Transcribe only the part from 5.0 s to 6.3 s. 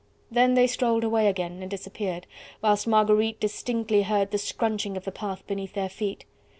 the path beneath their feet.